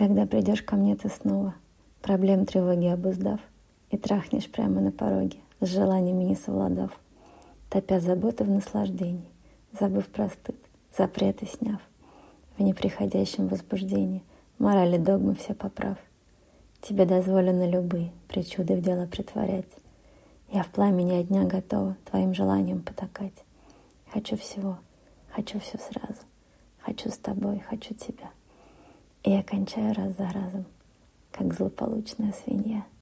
Когда 0.00 0.24
придешь 0.24 0.62
ко 0.62 0.76
мне 0.76 0.96
ты 0.96 1.10
снова, 1.10 1.54
проблем 2.00 2.46
тревоги 2.46 2.86
обуздав, 2.86 3.38
И 3.90 3.98
трахнешь 3.98 4.50
прямо 4.50 4.80
на 4.80 4.92
пороге, 4.92 5.36
с 5.60 5.68
желаниями 5.68 6.24
не 6.24 6.36
совладав, 6.36 6.98
Топя 7.68 8.00
заботы 8.00 8.44
в 8.44 8.48
наслаждении, 8.48 9.28
забыв 9.78 10.08
про 10.08 10.30
стыд, 10.30 10.56
запреты 10.96 11.44
сняв, 11.44 11.82
В 12.56 12.62
неприходящем 12.62 13.48
возбуждении 13.48 14.22
морали 14.58 14.96
догмы 14.96 15.34
все 15.34 15.52
поправ. 15.52 15.98
Тебе 16.80 17.04
дозволено 17.04 17.68
любые 17.68 18.10
причуды 18.26 18.76
в 18.76 18.80
дело 18.80 19.04
притворять. 19.04 19.68
Я 20.50 20.62
в 20.62 20.68
пламени 20.68 21.22
дня 21.24 21.44
готова 21.44 21.94
твоим 22.10 22.32
желанием 22.32 22.80
потакать. 22.80 23.44
Хочу 24.10 24.38
всего, 24.38 24.78
хочу 25.28 25.60
все 25.60 25.76
сразу. 25.76 26.22
Хочу 26.78 27.10
с 27.10 27.18
тобой, 27.18 27.58
хочу 27.68 27.92
тебя. 27.92 28.30
И 29.30 29.32
я 29.32 29.44
раз 29.92 30.16
за 30.16 30.28
разом, 30.32 30.66
как 31.30 31.54
злополучная 31.54 32.32
свинья. 32.32 32.84